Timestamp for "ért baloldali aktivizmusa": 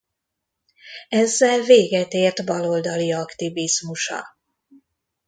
2.13-4.25